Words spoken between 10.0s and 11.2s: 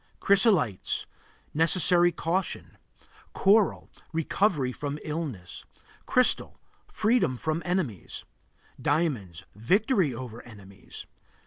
over enemies.